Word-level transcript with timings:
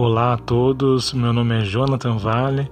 Olá 0.00 0.34
a 0.34 0.36
todos, 0.36 1.12
meu 1.12 1.32
nome 1.32 1.60
é 1.60 1.64
Jonathan 1.64 2.18
Vale. 2.18 2.70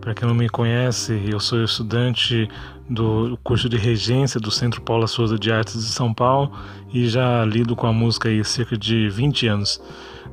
Para 0.00 0.12
quem 0.12 0.26
não 0.26 0.34
me 0.34 0.48
conhece, 0.48 1.22
eu 1.30 1.38
sou 1.38 1.62
estudante 1.62 2.48
do 2.90 3.38
curso 3.44 3.68
de 3.68 3.76
regência 3.76 4.40
do 4.40 4.50
Centro 4.50 4.82
Paula 4.82 5.06
Souza 5.06 5.38
de 5.38 5.52
Artes 5.52 5.74
de 5.74 5.92
São 5.92 6.12
Paulo 6.12 6.50
e 6.92 7.06
já 7.06 7.44
lido 7.44 7.76
com 7.76 7.86
a 7.86 7.92
música 7.92 8.28
há 8.28 8.42
cerca 8.42 8.76
de 8.76 9.08
20 9.08 9.46
anos. 9.46 9.80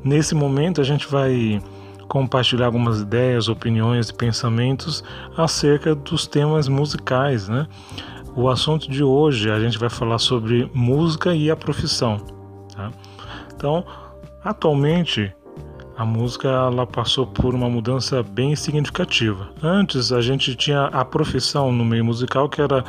Nesse 0.03 0.33
momento 0.33 0.81
a 0.81 0.83
gente 0.83 1.07
vai 1.07 1.61
compartilhar 2.07 2.65
algumas 2.65 3.01
ideias, 3.01 3.47
opiniões 3.47 4.09
e 4.09 4.13
pensamentos 4.15 5.03
acerca 5.37 5.93
dos 5.93 6.25
temas 6.25 6.67
musicais, 6.67 7.47
né? 7.47 7.67
O 8.35 8.49
assunto 8.49 8.89
de 8.89 9.03
hoje 9.03 9.51
a 9.51 9.59
gente 9.59 9.77
vai 9.77 9.91
falar 9.91 10.17
sobre 10.17 10.67
música 10.73 11.35
e 11.35 11.51
a 11.51 11.55
profissão. 11.55 12.17
Tá? 12.75 12.89
Então, 13.55 13.85
atualmente 14.43 15.31
a 16.01 16.05
música 16.05 16.47
ela 16.47 16.87
passou 16.87 17.27
por 17.27 17.53
uma 17.53 17.69
mudança 17.69 18.23
bem 18.23 18.55
significativa. 18.55 19.49
Antes 19.61 20.11
a 20.11 20.19
gente 20.19 20.55
tinha 20.55 20.85
a 20.85 21.05
profissão 21.05 21.71
no 21.71 21.85
meio 21.85 22.03
musical 22.03 22.49
que 22.49 22.59
era 22.59 22.83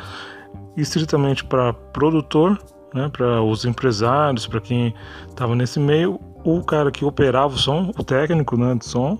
estritamente 0.75 1.43
para 1.43 1.73
produtor, 1.73 2.57
né, 2.91 3.07
para 3.09 3.39
os 3.43 3.65
empresários, 3.65 4.47
para 4.47 4.59
quem 4.59 4.95
estava 5.29 5.55
nesse 5.55 5.79
meio, 5.79 6.19
o 6.43 6.63
cara 6.63 6.89
que 6.89 7.05
operava 7.05 7.53
o 7.53 7.57
som, 7.57 7.91
o 7.95 8.03
técnico 8.03 8.57
né, 8.57 8.73
de 8.73 8.85
som, 8.85 9.19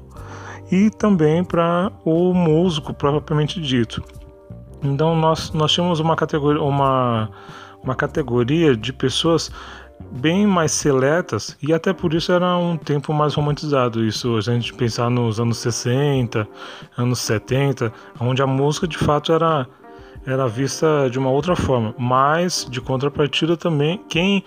e 0.72 0.90
também 0.90 1.44
para 1.44 1.92
o 2.04 2.34
músico 2.34 2.96
propriamente 2.96 3.62
dito. 3.62 4.04
Então 4.82 5.16
nós, 5.16 5.52
nós 5.52 5.72
tínhamos 5.72 6.00
uma 6.00 6.16
categoria, 6.16 6.64
uma, 6.64 7.30
uma 7.84 7.94
categoria 7.94 8.76
de 8.76 8.92
pessoas 8.92 9.52
bem 10.12 10.46
mais 10.46 10.72
seletas 10.72 11.58
e 11.62 11.74
até 11.74 11.94
por 11.94 12.14
isso 12.14 12.32
era 12.32 12.58
um 12.58 12.78
tempo 12.78 13.14
mais 13.14 13.34
romantizado. 13.34 14.06
Isso 14.06 14.38
a 14.38 14.42
gente 14.42 14.74
pensar 14.74 15.10
nos 15.10 15.40
anos 15.40 15.58
60, 15.58 16.48
anos 16.98 17.20
70, 17.20 17.92
onde 18.20 18.42
a 18.42 18.48
música 18.48 18.88
de 18.88 18.98
fato 18.98 19.34
era 19.34 19.68
era 20.26 20.48
vista 20.48 21.10
de 21.10 21.20
uma 21.20 21.30
outra 21.30 21.54
forma, 21.54 21.94
mas 21.98 22.66
de 22.70 22.80
contrapartida 22.80 23.58
também 23.58 24.02
quem 24.08 24.44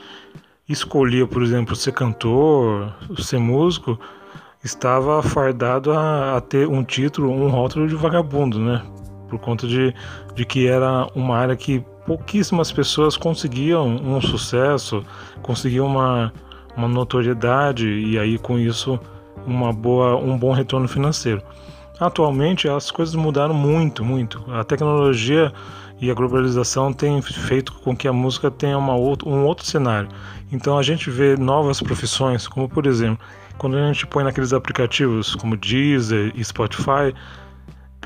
escolhia, 0.67 1.27
por 1.27 1.43
exemplo, 1.43 1.77
ser 1.77 1.93
cantor, 1.93 2.95
ser 3.19 3.39
músico, 3.39 3.99
estava 4.65 5.23
fardado 5.23 5.93
a, 5.93 6.37
a 6.37 6.41
ter 6.41 6.67
um 6.67 6.83
título, 6.83 7.31
um 7.31 7.49
rótulo 7.49 7.87
de 7.87 7.95
vagabundo, 7.95 8.59
né? 8.59 8.83
Por 9.29 9.39
conta 9.39 9.67
de, 9.67 9.95
de 10.35 10.45
que 10.45 10.67
era 10.67 11.07
uma 11.15 11.37
área 11.37 11.57
que 11.57 11.85
pouquíssimas 12.07 12.71
pessoas 12.71 13.17
conseguiam 13.17 13.87
um 13.87 14.21
sucesso, 14.21 15.03
conseguiam 15.43 15.87
uma, 15.87 16.33
uma 16.77 16.89
notoriedade 16.89 17.87
e 17.87 18.19
aí 18.19 18.39
com 18.39 18.59
isso 18.59 18.99
uma 19.47 19.73
boa, 19.73 20.17
um 20.17 20.39
bom 20.39 20.53
retorno 20.53 20.89
financeiro. 20.89 21.43
Atualmente 21.99 22.69
as 22.69 22.91
coisas 22.91 23.15
mudaram 23.15 23.55
muito, 23.55 24.05
muito. 24.05 24.45
A 24.53 24.63
tecnologia 24.63 25.53
e 26.01 26.11
a 26.11 26.15
globalização 26.15 26.93
têm 26.93 27.21
feito 27.23 27.73
com 27.73 27.97
que 27.97 28.07
a 28.07 28.13
música 28.13 28.51
tenha 28.51 28.77
uma 28.77 28.95
outro, 28.95 29.29
um 29.29 29.45
outro 29.45 29.65
cenário. 29.65 30.09
Então 30.53 30.79
a 30.79 30.83
gente 30.83 31.11
vê 31.11 31.37
novas 31.37 31.81
profissões, 31.81 32.47
como 32.47 32.69
por 32.69 32.87
exemplo, 32.87 33.25
quando 33.57 33.79
a 33.79 33.87
gente 33.93 34.07
põe 34.07 34.23
naqueles 34.23 34.53
aplicativos 34.53 35.35
como 35.35 35.57
Deezer 35.57 36.33
e 36.35 36.45
Spotify, 36.45 37.15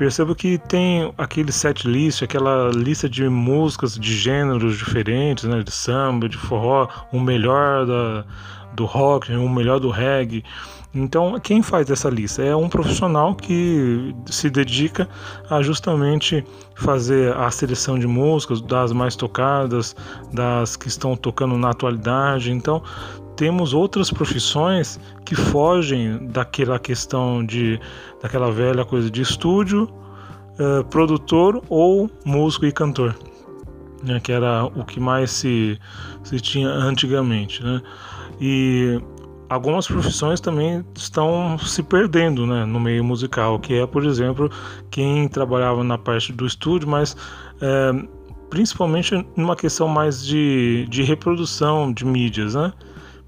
percebo 0.01 0.33
que 0.33 0.57
tem 0.57 1.13
aquele 1.15 1.51
set 1.51 1.87
list, 1.87 2.23
aquela 2.23 2.71
lista 2.71 3.07
de 3.07 3.29
músicas 3.29 3.93
de 3.99 4.17
gêneros 4.17 4.75
diferentes, 4.75 5.43
né, 5.43 5.61
de 5.61 5.69
samba, 5.71 6.27
de 6.27 6.37
forró, 6.37 6.87
o 7.11 7.19
melhor 7.19 7.85
da, 7.85 8.25
do 8.73 8.85
rock, 8.85 9.31
o 9.31 9.47
melhor 9.47 9.79
do 9.79 9.91
reggae. 9.91 10.43
Então, 10.91 11.39
quem 11.39 11.61
faz 11.61 11.87
essa 11.91 12.09
lista? 12.09 12.41
É 12.41 12.55
um 12.55 12.67
profissional 12.67 13.35
que 13.35 14.15
se 14.25 14.49
dedica 14.49 15.07
a 15.47 15.61
justamente 15.61 16.43
fazer 16.73 17.37
a 17.37 17.51
seleção 17.51 17.99
de 17.99 18.07
músicas, 18.07 18.59
das 18.59 18.91
mais 18.91 19.15
tocadas, 19.15 19.95
das 20.33 20.75
que 20.75 20.87
estão 20.87 21.15
tocando 21.15 21.55
na 21.57 21.69
atualidade. 21.69 22.51
Então, 22.51 22.81
temos 23.41 23.73
outras 23.73 24.11
profissões 24.11 24.99
que 25.25 25.33
fogem 25.33 26.27
daquela 26.27 26.77
questão 26.77 27.43
de 27.43 27.79
daquela 28.21 28.51
velha 28.51 28.85
coisa 28.85 29.09
de 29.09 29.19
estúdio, 29.19 29.89
uh, 30.59 30.83
produtor 30.91 31.59
ou 31.67 32.07
músico 32.23 32.67
e 32.67 32.71
cantor, 32.71 33.17
né, 34.03 34.19
que 34.19 34.31
era 34.31 34.65
o 34.65 34.85
que 34.85 34.99
mais 34.99 35.31
se, 35.31 35.79
se 36.23 36.39
tinha 36.39 36.69
antigamente, 36.69 37.63
né? 37.63 37.81
E 38.39 39.01
algumas 39.49 39.87
profissões 39.87 40.39
também 40.39 40.85
estão 40.95 41.57
se 41.57 41.81
perdendo 41.81 42.45
né, 42.45 42.63
no 42.63 42.79
meio 42.79 43.03
musical, 43.03 43.57
que 43.57 43.73
é, 43.73 43.87
por 43.87 44.05
exemplo, 44.05 44.51
quem 44.91 45.27
trabalhava 45.27 45.83
na 45.83 45.97
parte 45.97 46.31
do 46.31 46.45
estúdio, 46.45 46.87
mas 46.87 47.17
é, 47.59 47.91
principalmente 48.51 49.25
numa 49.35 49.55
questão 49.55 49.87
mais 49.87 50.23
de, 50.23 50.85
de 50.91 51.01
reprodução 51.01 51.91
de 51.91 52.05
mídias, 52.05 52.53
né? 52.53 52.71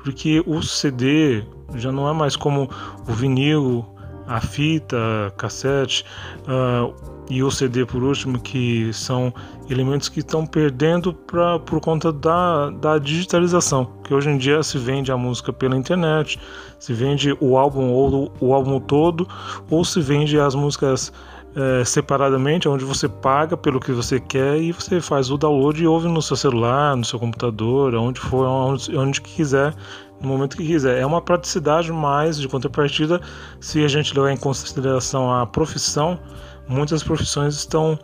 Porque 0.04 0.44
o 0.46 0.62
CD 0.62 1.44
já 1.76 1.92
não 1.92 2.08
é 2.08 2.14
mais 2.14 2.36
como 2.36 2.70
o 3.08 3.14
vinil, 3.14 3.86
a 4.28 4.40
fita, 4.42 5.34
cassete 5.38 6.06
uh, 6.42 6.94
e 7.30 7.42
o 7.42 7.50
CD 7.50 7.86
por 7.86 8.04
último, 8.04 8.40
que 8.40 8.92
são 8.94 9.34
elementos 9.70 10.10
que 10.10 10.20
estão 10.20 10.46
perdendo 10.46 11.14
pra, 11.14 11.58
por 11.60 11.80
conta 11.80 12.12
da, 12.12 12.70
da 12.70 12.98
digitalização, 12.98 13.86
que 14.04 14.14
hoje 14.14 14.30
em 14.30 14.38
dia 14.38 14.62
se 14.62 14.78
vende 14.78 15.12
a 15.12 15.18
música 15.18 15.54
pela 15.54 15.76
internet, 15.76 16.40
se 16.80 16.94
vende 16.94 17.36
o 17.40 17.58
álbum 17.58 17.92
ou 17.92 18.32
o 18.40 18.54
álbum 18.54 18.80
todo, 18.80 19.28
ou 19.70 19.86
se 19.86 20.02
vende 20.02 20.38
as 20.38 20.54
músicas 20.54 21.14
é, 21.56 21.86
separadamente, 21.86 22.68
onde 22.68 22.84
você 22.84 23.08
paga 23.08 23.56
pelo 23.56 23.80
que 23.80 23.92
você 23.92 24.20
quer 24.20 24.58
e 24.58 24.72
você 24.72 25.00
faz 25.00 25.30
o 25.30 25.38
download 25.38 25.84
e 25.84 25.88
ouve 25.88 26.08
no 26.08 26.22
seu 26.22 26.36
celular, 26.36 26.96
no 26.96 27.06
seu 27.06 27.20
computador, 27.20 27.94
onde 27.96 28.20
for, 28.20 28.46
onde, 28.46 28.96
onde 28.98 29.22
quiser, 29.22 29.74
no 30.20 30.28
momento 30.28 30.58
que 30.58 30.66
quiser. 30.66 31.00
É 31.00 31.06
uma 31.06 31.22
praticidade 31.22 31.92
mais 31.92 32.40
de 32.40 32.48
contrapartida 32.48 33.22
se 33.60 33.84
a 33.84 33.88
gente 33.88 34.16
levar 34.16 34.32
em 34.32 34.38
consideração 34.38 35.32
a 35.32 35.46
profissão. 35.46 36.20
Muitas 36.68 37.04
profissões 37.04 37.56
estão 37.56 38.00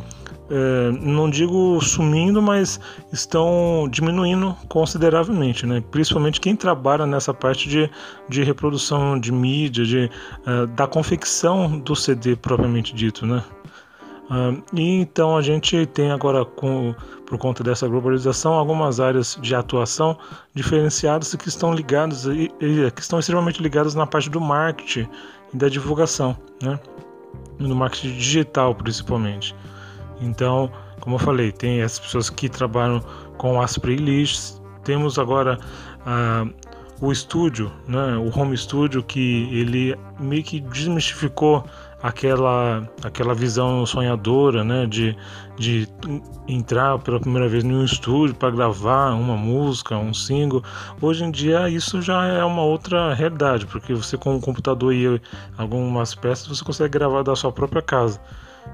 é, 0.51 0.91
não 0.91 1.29
digo 1.29 1.79
sumindo, 1.79 2.41
mas 2.41 2.79
estão 3.13 3.87
diminuindo 3.89 4.55
consideravelmente, 4.67 5.65
né? 5.65 5.83
principalmente 5.91 6.41
quem 6.41 6.55
trabalha 6.55 7.05
nessa 7.05 7.31
parte 7.33 7.69
de, 7.69 7.89
de 8.27 8.43
reprodução 8.43 9.19
de 9.19 9.31
mídia, 9.31 9.85
de, 9.85 10.09
uh, 10.47 10.65
da 10.67 10.87
confecção 10.87 11.77
do 11.79 11.95
CD 11.95 12.35
propriamente 12.35 12.95
dito. 12.95 13.27
Né? 13.27 13.43
Uh, 14.31 14.63
e 14.73 14.99
então 14.99 15.37
a 15.37 15.41
gente 15.43 15.85
tem 15.85 16.11
agora, 16.11 16.43
com, 16.43 16.95
por 17.27 17.37
conta 17.37 17.63
dessa 17.63 17.87
globalização, 17.87 18.53
algumas 18.53 18.99
áreas 18.99 19.37
de 19.39 19.53
atuação 19.53 20.17
diferenciadas 20.55 21.35
que 21.35 21.47
estão 21.47 21.75
ligadas, 21.75 22.25
e, 22.25 22.51
que 22.95 23.01
estão 23.01 23.19
extremamente 23.19 23.61
ligadas 23.61 23.93
na 23.93 24.07
parte 24.07 24.31
do 24.31 24.41
marketing 24.41 25.07
e 25.53 25.57
da 25.57 25.69
divulgação, 25.69 26.35
né? 26.59 26.79
no 27.59 27.75
marketing 27.75 28.13
digital 28.13 28.73
principalmente. 28.73 29.53
Então, 30.21 30.71
como 30.99 31.15
eu 31.15 31.19
falei, 31.19 31.51
tem 31.51 31.81
as 31.81 31.99
pessoas 31.99 32.29
que 32.29 32.49
trabalham 32.49 33.01
com 33.37 33.61
as 33.61 33.77
playlists. 33.77 34.61
Temos 34.83 35.17
agora 35.17 35.57
uh, 36.01 36.53
o 37.01 37.11
estúdio, 37.11 37.71
né, 37.87 38.17
o 38.17 38.37
home 38.37 38.57
studio, 38.57 39.01
que 39.01 39.47
ele 39.51 39.97
meio 40.19 40.43
que 40.43 40.59
desmistificou 40.59 41.63
aquela, 42.01 42.89
aquela 43.03 43.33
visão 43.33 43.85
sonhadora 43.85 44.63
né, 44.63 44.85
de, 44.85 45.15
de 45.57 45.87
entrar 46.47 46.97
pela 46.99 47.19
primeira 47.19 47.47
vez 47.47 47.63
em 47.63 47.73
um 47.73 47.83
estúdio 47.83 48.35
para 48.35 48.51
gravar 48.51 49.11
uma 49.13 49.35
música, 49.35 49.97
um 49.97 50.13
single. 50.13 50.63
Hoje 51.01 51.23
em 51.23 51.31
dia 51.31 51.69
isso 51.69 52.01
já 52.01 52.25
é 52.25 52.43
uma 52.43 52.61
outra 52.61 53.13
realidade, 53.13 53.65
porque 53.65 53.93
você 53.93 54.17
com 54.17 54.35
o 54.35 54.41
computador 54.41 54.93
e 54.93 55.21
algumas 55.57 56.15
peças 56.15 56.47
você 56.47 56.63
consegue 56.63 56.97
gravar 56.97 57.23
da 57.23 57.35
sua 57.35 57.51
própria 57.51 57.81
casa 57.81 58.19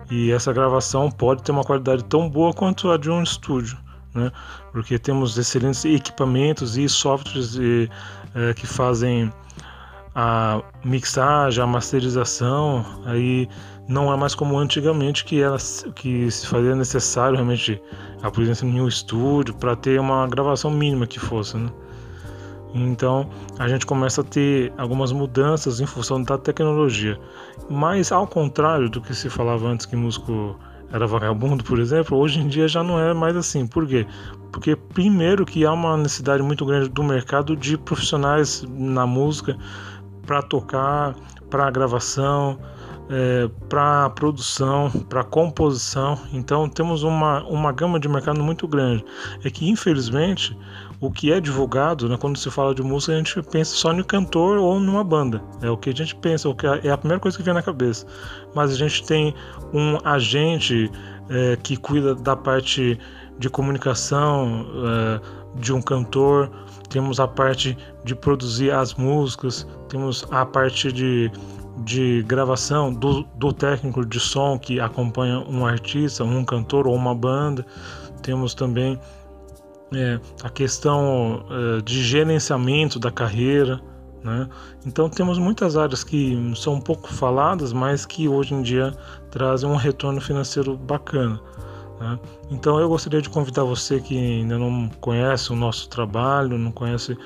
e 0.09 0.31
essa 0.31 0.53
gravação 0.53 1.09
pode 1.09 1.43
ter 1.43 1.51
uma 1.51 1.63
qualidade 1.63 2.03
tão 2.05 2.29
boa 2.29 2.53
quanto 2.53 2.91
a 2.91 2.97
de 2.97 3.09
um 3.09 3.23
estúdio, 3.23 3.77
né? 4.13 4.31
Porque 4.71 4.99
temos 4.99 5.37
excelentes 5.37 5.83
equipamentos 5.85 6.77
e 6.77 6.87
softwares 6.87 7.55
e, 7.55 7.89
é, 8.33 8.53
que 8.53 8.67
fazem 8.67 9.31
a 10.13 10.61
mixagem, 10.83 11.61
a 11.61 11.67
masterização, 11.67 12.85
aí 13.05 13.49
não 13.87 14.11
é 14.13 14.17
mais 14.17 14.33
como 14.33 14.57
antigamente 14.57 15.25
que 15.25 15.41
era 15.41 15.57
que 15.93 16.31
se 16.31 16.47
fazia 16.47 16.75
necessário 16.75 17.35
realmente 17.35 17.81
a 18.23 18.31
presença 18.31 18.65
em 18.65 18.79
um 18.79 18.87
estúdio 18.87 19.53
para 19.55 19.75
ter 19.75 19.99
uma 19.99 20.25
gravação 20.27 20.71
mínima 20.71 21.05
que 21.05 21.19
fosse, 21.19 21.57
né? 21.57 21.69
Então 22.73 23.29
a 23.57 23.67
gente 23.67 23.85
começa 23.85 24.21
a 24.21 24.23
ter 24.23 24.73
algumas 24.77 25.11
mudanças 25.11 25.79
em 25.79 25.85
função 25.85 26.21
da 26.21 26.37
tecnologia. 26.37 27.19
Mas 27.69 28.11
ao 28.11 28.27
contrário 28.27 28.89
do 28.89 29.01
que 29.01 29.13
se 29.15 29.29
falava 29.29 29.67
antes 29.67 29.85
que 29.85 29.95
músico 29.95 30.57
era 30.91 31.07
vagabundo, 31.07 31.63
por 31.63 31.79
exemplo, 31.79 32.17
hoje 32.17 32.39
em 32.39 32.47
dia 32.47 32.67
já 32.67 32.83
não 32.83 32.99
é 32.99 33.13
mais 33.13 33.35
assim. 33.35 33.65
Por 33.65 33.87
quê? 33.87 34.05
Porque 34.51 34.75
primeiro 34.75 35.45
que 35.45 35.65
há 35.65 35.71
uma 35.71 35.97
necessidade 35.97 36.43
muito 36.43 36.65
grande 36.65 36.89
do 36.89 37.03
mercado 37.03 37.55
de 37.55 37.77
profissionais 37.77 38.63
na 38.69 39.05
música 39.05 39.57
para 40.25 40.41
tocar, 40.41 41.15
para 41.49 41.69
gravação, 41.71 42.59
é, 43.09 43.49
para 43.69 44.09
produção, 44.11 44.89
para 45.09 45.23
composição. 45.23 46.17
Então 46.33 46.67
temos 46.69 47.03
uma, 47.03 47.43
uma 47.43 47.71
gama 47.71 47.99
de 47.99 48.07
mercado 48.07 48.43
muito 48.43 48.67
grande. 48.67 49.03
É 49.43 49.49
que 49.49 49.69
infelizmente 49.69 50.57
o 50.99 51.11
que 51.11 51.31
é 51.31 51.39
divulgado, 51.39 52.07
né, 52.07 52.17
quando 52.17 52.37
se 52.37 52.49
fala 52.49 52.73
de 52.73 52.81
música, 52.81 53.13
a 53.13 53.17
gente 53.17 53.41
pensa 53.43 53.75
só 53.75 53.93
no 53.93 54.03
cantor 54.03 54.57
ou 54.57 54.79
numa 54.79 55.03
banda. 55.03 55.41
É 55.61 55.69
o 55.69 55.77
que 55.77 55.89
a 55.89 55.93
gente 55.93 56.15
pensa, 56.15 56.49
o 56.49 56.55
que 56.55 56.65
é 56.65 56.89
a 56.89 56.97
primeira 56.97 57.19
coisa 57.19 57.37
que 57.37 57.43
vem 57.43 57.53
na 57.53 57.61
cabeça. 57.61 58.05
Mas 58.55 58.71
a 58.71 58.75
gente 58.75 59.03
tem 59.05 59.33
um 59.73 59.97
agente 60.03 60.89
é, 61.29 61.57
que 61.61 61.77
cuida 61.77 62.15
da 62.15 62.35
parte 62.35 62.97
de 63.37 63.49
comunicação 63.49 64.65
é, 64.85 65.59
de 65.59 65.73
um 65.73 65.81
cantor, 65.81 66.49
temos 66.89 67.19
a 67.19 67.27
parte 67.27 67.77
de 68.03 68.15
produzir 68.15 68.71
as 68.71 68.93
músicas, 68.93 69.67
temos 69.89 70.25
a 70.31 70.45
parte 70.45 70.91
de, 70.91 71.31
de 71.77 72.23
gravação 72.23 72.93
do, 72.93 73.23
do 73.35 73.51
técnico 73.51 74.05
de 74.05 74.19
som 74.19 74.57
que 74.57 74.79
acompanha 74.79 75.39
um 75.39 75.65
artista, 75.65 76.23
um 76.23 76.43
cantor 76.45 76.87
ou 76.87 76.95
uma 76.95 77.13
banda, 77.13 77.65
temos 78.21 78.53
também 78.53 78.99
é, 79.93 80.19
a 80.43 80.49
questão 80.49 81.45
é, 81.49 81.81
de 81.81 82.03
gerenciamento 82.03 82.99
da 82.99 83.11
carreira. 83.11 83.81
Né? 84.23 84.47
Então 84.85 85.09
temos 85.09 85.37
muitas 85.37 85.77
áreas 85.77 86.03
que 86.03 86.51
são 86.55 86.79
pouco 86.79 87.07
faladas, 87.13 87.71
mas 87.71 88.05
que 88.05 88.27
hoje 88.27 88.53
em 88.53 88.61
dia 88.61 88.93
trazem 89.29 89.69
um 89.69 89.75
retorno 89.75 90.19
financeiro 90.19 90.75
bacana. 90.75 91.39
Né? 91.99 92.19
Então 92.49 92.79
eu 92.79 92.89
gostaria 92.89 93.21
de 93.21 93.29
convidar 93.29 93.63
você 93.63 93.99
que 93.99 94.17
ainda 94.17 94.57
não 94.57 94.89
conhece 95.01 95.51
o 95.51 95.55
nosso 95.55 95.89
trabalho, 95.89 96.57
não 96.57 96.71
conhece 96.71 97.17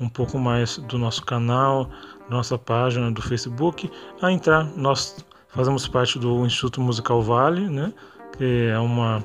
um 0.00 0.08
pouco 0.08 0.38
mais 0.38 0.78
do 0.78 0.98
nosso 0.98 1.24
canal, 1.24 1.90
nossa 2.28 2.56
página 2.56 3.10
do 3.10 3.22
Facebook, 3.22 3.90
a 4.20 4.30
entrar. 4.30 4.64
Nós 4.76 5.24
fazemos 5.48 5.86
parte 5.88 6.18
do 6.18 6.44
Instituto 6.46 6.80
Musical 6.80 7.22
Vale, 7.22 7.68
né? 7.68 7.92
que 8.36 8.68
é 8.72 8.78
uma 8.78 9.24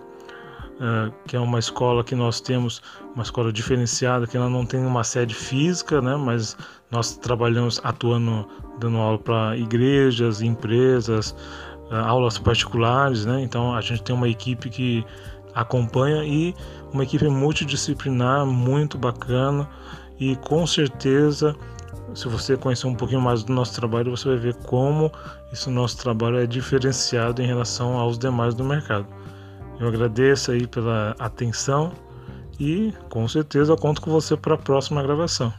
Uh, 0.78 1.12
que 1.26 1.36
é 1.36 1.40
uma 1.40 1.58
escola 1.58 2.04
que 2.04 2.14
nós 2.14 2.40
temos, 2.40 2.84
uma 3.16 3.24
escola 3.24 3.52
diferenciada, 3.52 4.28
que 4.28 4.38
ela 4.38 4.48
não 4.48 4.64
tem 4.64 4.86
uma 4.86 5.04
sede 5.04 5.34
física, 5.34 6.00
né, 6.04 6.16
mas 6.16 6.56
nós 6.92 7.18
trabalhamos 7.18 7.82
atuando, 7.84 8.48
dando 8.78 8.98
aula 8.98 9.18
para 9.18 9.58
igrejas, 9.58 10.40
empresas, 10.40 11.36
aulas 11.90 12.38
particulares, 12.38 13.26
né, 13.26 13.42
então 13.42 13.74
a 13.74 13.82
gente 13.82 14.04
tem 14.04 14.16
uma 14.16 14.28
equipe 14.28 14.70
que 14.70 15.06
acompanha 15.54 16.24
e 16.24 16.54
uma 16.94 17.04
equipe 17.04 17.28
multidisciplinar 17.28 18.46
muito 18.46 18.98
bacana 18.98 19.68
e 20.20 20.36
com 20.36 20.66
certeza 20.68 21.56
se 22.14 22.28
você 22.28 22.56
conhecer 22.56 22.88
um 22.88 22.96
pouquinho 22.96 23.22
mais 23.22 23.44
do 23.44 23.54
nosso 23.54 23.74
trabalho, 23.74 24.16
você 24.16 24.30
vai 24.30 24.38
ver 24.38 24.56
como 24.66 25.12
esse 25.52 25.70
nosso 25.70 25.98
trabalho 25.98 26.38
é 26.38 26.48
diferenciado 26.48 27.42
em 27.42 27.46
relação 27.46 27.98
aos 27.98 28.18
demais 28.18 28.56
do 28.56 28.64
mercado. 28.64 29.06
Eu 29.80 29.88
agradeço 29.88 30.52
aí 30.52 30.66
pela 30.66 31.16
atenção 31.20 31.92
e 32.60 32.94
com 33.10 33.28
certeza 33.28 33.76
conto 33.76 34.02
com 34.02 34.12
você 34.12 34.36
para 34.36 34.56
a 34.56 34.58
próxima 34.58 35.04
gravação. 35.04 35.54